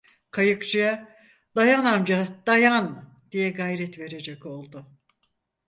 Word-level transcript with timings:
Kayıkçıya, 0.31 1.15
"Dayan 1.55 1.85
amca, 1.85 2.27
dayan!" 2.45 3.09
diye 3.31 3.49
gayret 3.49 3.99
verecek 3.99 4.45
oldu. 4.45 4.87